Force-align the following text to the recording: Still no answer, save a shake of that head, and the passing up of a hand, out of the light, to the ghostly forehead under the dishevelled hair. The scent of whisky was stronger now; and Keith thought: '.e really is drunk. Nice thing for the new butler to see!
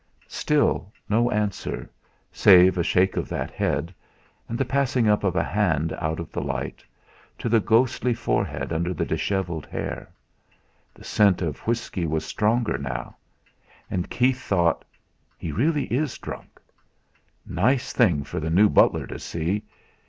Still 0.27 0.91
no 1.07 1.29
answer, 1.29 1.87
save 2.31 2.75
a 2.75 2.81
shake 2.83 3.17
of 3.17 3.29
that 3.29 3.51
head, 3.51 3.93
and 4.49 4.57
the 4.57 4.65
passing 4.65 5.07
up 5.07 5.23
of 5.23 5.35
a 5.35 5.43
hand, 5.43 5.93
out 5.99 6.19
of 6.19 6.31
the 6.31 6.41
light, 6.41 6.83
to 7.37 7.47
the 7.47 7.59
ghostly 7.59 8.15
forehead 8.15 8.73
under 8.73 8.95
the 8.95 9.05
dishevelled 9.05 9.67
hair. 9.67 10.09
The 10.95 11.03
scent 11.03 11.43
of 11.43 11.59
whisky 11.67 12.07
was 12.07 12.25
stronger 12.25 12.79
now; 12.79 13.15
and 13.91 14.09
Keith 14.09 14.41
thought: 14.41 14.83
'.e 15.39 15.51
really 15.51 15.85
is 15.93 16.17
drunk. 16.17 16.59
Nice 17.45 17.93
thing 17.93 18.23
for 18.23 18.39
the 18.39 18.49
new 18.49 18.69
butler 18.69 19.05
to 19.05 19.19
see! 19.19 19.61